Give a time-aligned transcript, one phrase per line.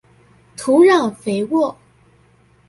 [0.57, 1.77] 土壤肥沃